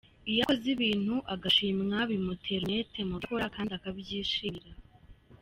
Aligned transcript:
Iyo 0.31 0.41
akoze 0.43 0.67
ibintu 0.75 1.15
agashimwa 1.33 1.97
bimutera 2.09 2.61
umwete 2.65 2.99
mu 3.09 3.15
byo 3.21 3.25
akora 3.27 3.45
kandi 3.55 3.71
akabyishimira. 3.77 4.69